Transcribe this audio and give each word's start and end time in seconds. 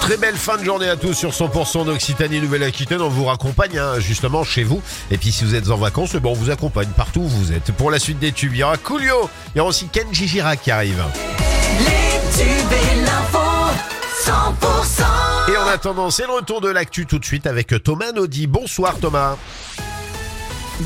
Très 0.00 0.16
belle 0.16 0.36
fin 0.36 0.56
de 0.56 0.64
journée 0.64 0.88
à 0.88 0.96
tous 0.96 1.12
sur 1.12 1.30
100% 1.30 1.84
d'Occitanie 1.84 2.40
Nouvelle-Aquitaine. 2.40 3.02
On 3.02 3.10
vous 3.10 3.26
raccompagne 3.26 3.78
hein, 3.78 4.00
justement 4.00 4.44
chez 4.44 4.64
vous. 4.64 4.80
Et 5.10 5.18
puis 5.18 5.30
si 5.30 5.44
vous 5.44 5.54
êtes 5.54 5.68
en 5.70 5.76
vacances, 5.76 6.12
eh 6.14 6.20
ben, 6.20 6.30
on 6.30 6.34
vous 6.34 6.50
accompagne 6.50 6.88
partout 6.96 7.20
où 7.20 7.28
vous 7.28 7.52
êtes. 7.52 7.72
Pour 7.72 7.90
la 7.90 7.98
suite 7.98 8.18
des 8.18 8.32
tubes, 8.32 8.54
il 8.54 8.60
y 8.60 8.62
aura 8.62 8.78
Coolio. 8.78 9.28
Il 9.54 9.58
y 9.58 9.60
aura 9.60 9.68
aussi 9.68 9.88
Kenji 9.88 10.26
Girac 10.26 10.62
qui 10.62 10.70
arrive. 10.70 11.04
Les 11.80 12.42
tubes 12.42 12.72
et 12.72 13.00
l'info, 13.02 13.38
100%. 14.24 15.52
Et 15.52 15.56
en 15.58 15.66
attendant, 15.66 16.10
c'est 16.10 16.26
le 16.26 16.32
retour 16.32 16.62
de 16.62 16.70
l'actu 16.70 17.04
tout 17.04 17.18
de 17.18 17.24
suite 17.26 17.46
avec 17.46 17.74
Thomas 17.82 18.12
Naudy. 18.12 18.46
Bonsoir 18.46 18.98
Thomas. 18.98 19.36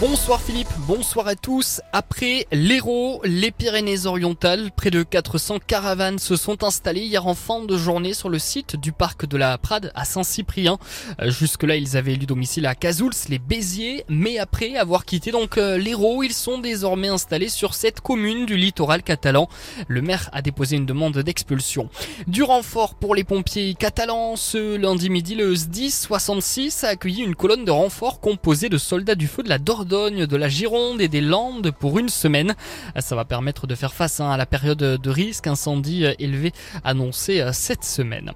Bonsoir 0.00 0.40
Philippe, 0.42 0.68
bonsoir 0.88 1.28
à 1.28 1.36
tous. 1.36 1.80
Après 1.92 2.48
l'Hérault, 2.50 3.20
les 3.22 3.52
Pyrénées-Orientales, 3.52 4.72
près 4.74 4.90
de 4.90 5.04
400 5.04 5.60
caravanes 5.64 6.18
se 6.18 6.34
sont 6.34 6.64
installées 6.64 7.02
hier 7.02 7.28
en 7.28 7.36
fin 7.36 7.60
de 7.60 7.76
journée 7.76 8.12
sur 8.12 8.28
le 8.28 8.40
site 8.40 8.74
du 8.74 8.90
parc 8.90 9.26
de 9.26 9.36
la 9.36 9.56
Prade 9.58 9.92
à 9.94 10.04
Saint-Cyprien. 10.04 10.78
Euh, 11.22 11.30
Jusque-là, 11.30 11.76
ils 11.76 11.96
avaient 11.96 12.14
élu 12.14 12.26
domicile 12.26 12.66
à 12.66 12.74
Cazouls, 12.74 13.12
les 13.28 13.38
Béziers, 13.38 14.04
mais 14.08 14.38
après 14.38 14.74
avoir 14.74 15.04
quitté 15.04 15.30
donc 15.30 15.56
euh, 15.56 15.78
l'Hérault, 15.78 16.24
ils 16.24 16.34
sont 16.34 16.58
désormais 16.58 17.08
installés 17.08 17.48
sur 17.48 17.74
cette 17.74 18.00
commune 18.00 18.44
du 18.44 18.56
littoral 18.56 19.04
catalan. 19.04 19.48
Le 19.86 20.02
maire 20.02 20.30
a 20.32 20.42
déposé 20.42 20.74
une 20.74 20.86
demande 20.86 21.16
d'expulsion. 21.18 21.90
Du 22.26 22.42
renfort 22.42 22.96
pour 22.96 23.14
les 23.14 23.22
pompiers 23.22 23.74
catalans, 23.74 24.34
ce 24.34 24.76
lundi 24.76 25.10
midi, 25.10 25.36
le 25.36 25.54
SDIS 25.54 25.92
66 25.92 26.82
a 26.82 26.88
accueilli 26.88 27.22
une 27.22 27.36
colonne 27.36 27.64
de 27.64 27.70
renfort 27.70 28.18
composée 28.18 28.68
de 28.68 28.78
soldats 28.78 29.14
du 29.14 29.28
feu 29.28 29.44
de 29.44 29.48
la 29.48 29.60
de 29.84 30.36
la 30.36 30.48
Gironde 30.48 31.00
et 31.00 31.08
des 31.08 31.20
Landes 31.20 31.70
pour 31.70 31.98
une 31.98 32.08
semaine. 32.08 32.54
Ça 32.98 33.16
va 33.16 33.24
permettre 33.24 33.66
de 33.66 33.74
faire 33.74 33.92
face 33.92 34.20
hein, 34.20 34.30
à 34.30 34.36
la 34.36 34.46
période 34.46 34.78
de 34.78 35.10
risque 35.10 35.46
incendie 35.46 36.04
euh, 36.04 36.14
élevé 36.18 36.52
annoncée 36.84 37.40
euh, 37.40 37.52
cette 37.52 37.84
semaine. 37.84 38.32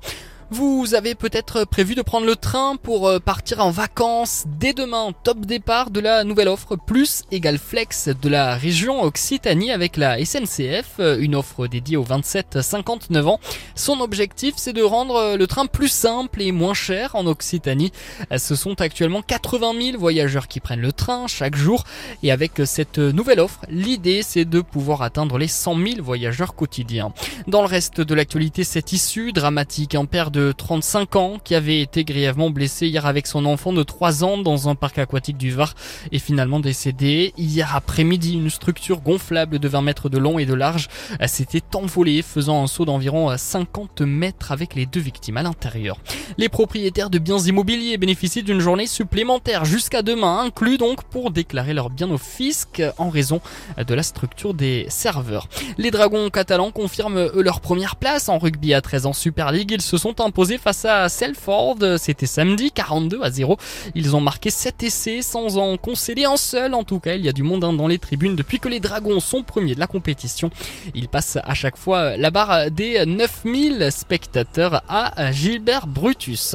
Vous 0.53 0.97
avez 0.97 1.15
peut-être 1.15 1.65
prévu 1.65 1.95
de 1.95 2.03
prendre 2.03 2.27
le 2.27 2.35
train 2.35 2.75
pour 2.75 3.07
euh, 3.07 3.21
partir 3.21 3.65
en 3.65 3.71
vacances 3.71 4.47
dès 4.59 4.73
demain. 4.73 5.13
Top 5.23 5.39
départ 5.47 5.93
de 5.93 6.01
la 6.01 6.25
nouvelle 6.25 6.49
offre 6.49 6.75
Plus 6.75 7.23
égale 7.31 7.57
Flex 7.57 8.09
de 8.09 8.29
la 8.29 8.57
région 8.57 9.01
Occitanie 9.01 9.71
avec 9.71 9.97
la 9.97 10.19
SNCF, 10.25 10.95
euh, 10.99 11.21
une 11.21 11.37
offre 11.37 11.69
dédiée 11.69 11.97
aux 11.97 12.05
27-59 12.05 13.27
ans. 13.27 13.39
Son 13.77 14.01
objectif 14.01 14.55
c'est 14.57 14.73
de 14.73 14.83
rendre 14.83 15.15
euh, 15.15 15.37
le 15.37 15.47
train 15.47 15.67
plus 15.67 15.87
simple 15.87 16.43
et 16.43 16.51
moins 16.51 16.75
cher 16.75 17.15
en 17.15 17.29
Occitanie. 17.29 17.93
Ce 18.37 18.57
sont 18.57 18.81
actuellement 18.81 19.23
80 19.23 19.75
000 19.81 19.99
voyageurs 19.99 20.49
qui 20.49 20.59
prennent 20.59 20.81
le 20.81 20.93
train 20.93 21.29
chaque 21.29 21.55
jour 21.55 21.85
et 22.25 22.33
avec 22.33 22.61
cette 22.65 22.99
nouvelle 22.99 23.39
offre, 23.39 23.61
l'idée 23.69 24.23
c'est 24.25 24.45
de 24.45 24.61
pouvoir 24.61 25.03
atteindre 25.03 25.39
les 25.39 25.47
100 25.47 25.77
000 25.77 25.87
voyageurs 26.03 26.57
quotidiens. 26.57 27.13
Dans 27.47 27.61
le 27.61 27.69
reste 27.69 28.01
de 28.01 28.15
l'actualité, 28.15 28.65
cette 28.65 28.93
issue 28.93 29.33
dramatique, 29.33 29.95
un 29.95 30.07
père 30.07 30.33
de 30.33 30.40
35 30.57 31.17
ans 31.17 31.39
qui 31.43 31.55
avait 31.55 31.81
été 31.81 32.05
grièvement 32.05 32.51
blessé 32.51 32.87
hier 32.87 33.07
avec 33.07 33.27
son 33.27 33.45
enfant 33.45 33.73
de 33.73 33.83
3 33.83 34.25
ans 34.25 34.39
dans 34.39 34.69
un 34.69 34.75
parc 34.75 34.99
aquatique 34.99 35.37
du 35.37 35.51
Var 35.51 35.75
est 36.13 36.19
finalement 36.19 36.61
décédé. 36.61 37.33
Hier 37.37 37.75
après-midi, 37.75 38.35
une 38.35 38.51
structure 38.51 39.01
gonflable 39.01 39.59
de 39.59 39.69
20 39.69 39.83
mètres 39.83 40.09
de 40.09 40.19
long 40.19 40.39
et 40.39 40.47
de 40.47 40.55
large 40.55 40.89
s'était 41.27 41.63
envolée 41.75 42.23
faisant 42.23 42.63
un 42.63 42.67
saut 42.67 42.85
d'environ 42.85 43.37
50 43.37 44.03
mètres 44.03 44.53
avec 44.53 44.75
les 44.75 44.87
deux 44.87 45.01
victimes 45.01 45.37
à 45.37 45.43
l'intérieur. 45.43 45.99
Les 46.39 46.49
propriétaires 46.49 47.11
de 47.11 47.19
biens 47.19 47.39
immobiliers 47.39 47.97
bénéficient 47.99 48.43
d'une 48.43 48.61
journée 48.61 48.87
supplémentaire 48.87 49.65
jusqu'à 49.65 50.03
demain, 50.03 50.41
inclus 50.41 50.79
donc 50.79 51.05
pour 51.05 51.31
déclarer 51.31 51.75
leurs 51.75 51.91
biens 51.91 52.11
au 52.11 52.19
fisc 52.19 52.83
en 52.99 53.11
raison 53.11 53.41
de 53.79 53.95
la 53.95 54.03
structure 54.03 54.55
des 54.55 54.87
serveurs. 54.89 55.49
Les 55.79 55.91
Dragons 55.91 56.31
catalans 56.31 56.71
confirment 56.71 57.31
eux 57.35 57.43
leur 57.43 57.61
première 57.61 57.97
place 57.97 58.29
en 58.29 58.39
rugby 58.39 58.75
à 58.75 58.81
13 58.81 59.07
ans 59.07 59.13
Super 59.13 59.53
League. 59.53 59.71
Ils 59.73 59.83
se 59.83 59.97
sont 59.99 60.21
imposés 60.31 60.59
face 60.59 60.85
à 60.85 61.09
Selford. 61.09 61.79
C'était 61.99 62.27
samedi 62.27 62.71
42 62.71 63.21
à 63.21 63.31
0. 63.33 63.57
Ils 63.97 64.15
ont 64.15 64.21
marqué 64.21 64.51
7 64.51 64.85
essais 64.85 65.23
sans 65.23 65.59
en 65.59 65.77
concéder 65.77 66.25
un 66.25 66.37
seul. 66.37 66.73
En 66.73 66.85
tout 66.85 67.01
cas, 67.01 67.17
il 67.17 67.25
y 67.25 67.29
a 67.29 67.33
du 67.33 67.43
monde 67.43 67.65
hein, 67.65 67.73
dans 67.73 67.89
les 67.89 67.99
tribunes 67.99 68.37
depuis 68.37 68.61
que 68.61 68.69
les 68.69 68.79
Dragons 68.79 69.19
sont 69.19 69.43
premiers 69.43 69.75
de 69.75 69.81
la 69.81 69.89
compétition. 69.89 70.51
Ils 70.95 71.09
passent 71.09 71.39
à 71.43 71.55
chaque 71.55 71.77
fois 71.77 72.17
la 72.17 72.31
barre 72.31 72.71
des 72.71 73.05
9000 73.05 73.89
spectateurs 73.91 74.83
à 74.89 75.33
Gilbert 75.33 75.89
Brutus. 75.89 76.55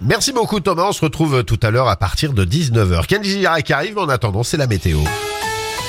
Merci 0.00 0.32
beaucoup 0.32 0.60
Thomas. 0.60 0.86
On 0.88 0.92
se 0.92 1.02
retrouve 1.02 1.44
tout 1.44 1.60
à 1.62 1.70
l'heure 1.70 1.88
à 1.88 1.96
partir 1.96 2.32
de 2.32 2.44
19h. 2.46 3.06
Kenji 3.06 3.32
Girac 3.32 3.70
arrive. 3.70 3.98
En 3.98 4.08
attendant, 4.08 4.42
c'est 4.42 4.56
la 4.56 4.66
météo. 4.66 4.98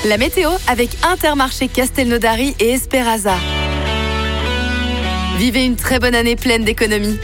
La 0.06 0.18
météo 0.18 0.50
avec 0.68 0.90
Intermarché 1.02 1.68
Castelnaudary 1.68 2.54
et 2.60 2.72
Esperaza. 2.72 3.36
Vivez 5.38 5.66
une 5.66 5.76
très 5.76 5.98
bonne 5.98 6.14
année 6.14 6.34
pleine 6.34 6.64
d'économies. 6.64 7.18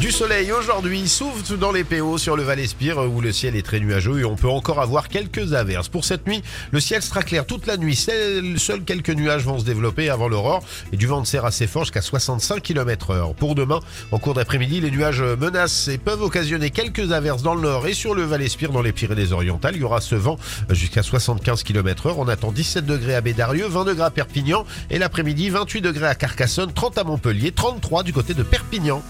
Du 0.00 0.12
soleil 0.12 0.52
aujourd'hui, 0.52 1.08
souffle 1.08 1.56
dans 1.56 1.72
les 1.72 1.82
PO 1.82 2.18
sur 2.18 2.36
le 2.36 2.42
Val-Espire 2.42 2.98
où 2.98 3.22
le 3.22 3.32
ciel 3.32 3.56
est 3.56 3.62
très 3.62 3.80
nuageux 3.80 4.20
et 4.20 4.24
on 4.26 4.36
peut 4.36 4.48
encore 4.48 4.78
avoir 4.80 5.08
quelques 5.08 5.54
averses. 5.54 5.88
Pour 5.88 6.04
cette 6.04 6.26
nuit, 6.26 6.42
le 6.70 6.80
ciel 6.80 7.00
sera 7.00 7.22
clair 7.22 7.46
toute 7.46 7.66
la 7.66 7.78
nuit. 7.78 7.96
Seuls 7.96 8.58
seuls 8.58 8.84
quelques 8.84 9.10
nuages 9.10 9.44
vont 9.44 9.58
se 9.58 9.64
développer 9.64 10.10
avant 10.10 10.28
l'aurore 10.28 10.62
et 10.92 10.98
du 10.98 11.06
vent 11.06 11.22
de 11.22 11.26
serre 11.26 11.46
assez 11.46 11.66
fort 11.66 11.84
jusqu'à 11.84 12.02
65 12.02 12.62
km 12.62 13.10
heure. 13.10 13.34
Pour 13.34 13.54
demain, 13.54 13.80
en 14.12 14.18
cours 14.18 14.34
d'après-midi, 14.34 14.82
les 14.82 14.90
nuages 14.90 15.22
menacent 15.22 15.88
et 15.88 15.96
peuvent 15.96 16.22
occasionner 16.22 16.68
quelques 16.68 17.12
averses 17.12 17.42
dans 17.42 17.54
le 17.54 17.62
nord 17.62 17.86
et 17.86 17.94
sur 17.94 18.14
le 18.14 18.22
Val-Espire 18.22 18.72
dans 18.72 18.82
les 18.82 18.92
Pyrénées-Orientales. 18.92 19.76
Il 19.76 19.80
y 19.80 19.84
aura 19.84 20.02
ce 20.02 20.14
vent 20.14 20.36
jusqu'à 20.68 21.02
75 21.02 21.62
km 21.62 22.06
heure. 22.06 22.18
On 22.18 22.28
attend 22.28 22.52
17 22.52 22.84
degrés 22.84 23.14
à 23.14 23.22
Bédarieux, 23.22 23.66
20 23.66 23.84
degrés 23.86 24.06
à 24.06 24.10
Perpignan 24.10 24.66
et 24.90 24.98
l'après-midi 24.98 25.48
28 25.48 25.80
degrés 25.80 26.06
à 26.06 26.14
Carcassonne, 26.14 26.72
30 26.74 26.98
à 26.98 27.04
Montpellier, 27.04 27.50
33 27.50 28.02
du 28.02 28.12
côté 28.12 28.34
de 28.34 28.42
Perpignan. 28.42 29.02